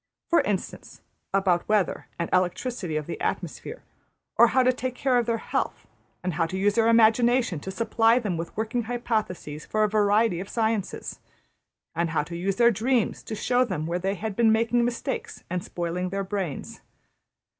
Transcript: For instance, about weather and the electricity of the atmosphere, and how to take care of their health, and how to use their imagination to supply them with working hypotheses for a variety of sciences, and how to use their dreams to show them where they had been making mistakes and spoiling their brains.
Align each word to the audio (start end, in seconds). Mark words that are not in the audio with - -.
For 0.31 0.41
instance, 0.41 1.01
about 1.31 1.69
weather 1.69 2.07
and 2.17 2.27
the 2.27 2.35
electricity 2.35 2.95
of 2.97 3.05
the 3.05 3.21
atmosphere, 3.21 3.83
and 4.35 4.49
how 4.49 4.63
to 4.63 4.73
take 4.73 4.95
care 4.95 5.19
of 5.19 5.27
their 5.27 5.37
health, 5.37 5.85
and 6.23 6.33
how 6.33 6.47
to 6.47 6.57
use 6.57 6.73
their 6.73 6.87
imagination 6.87 7.59
to 7.59 7.69
supply 7.69 8.17
them 8.17 8.35
with 8.35 8.57
working 8.57 8.85
hypotheses 8.85 9.63
for 9.63 9.83
a 9.83 9.87
variety 9.87 10.39
of 10.39 10.49
sciences, 10.49 11.19
and 11.93 12.09
how 12.09 12.23
to 12.23 12.35
use 12.35 12.55
their 12.55 12.71
dreams 12.71 13.21
to 13.21 13.35
show 13.35 13.63
them 13.63 13.85
where 13.85 13.99
they 13.99 14.15
had 14.15 14.35
been 14.35 14.51
making 14.51 14.83
mistakes 14.83 15.43
and 15.51 15.63
spoiling 15.63 16.09
their 16.09 16.23
brains. 16.23 16.81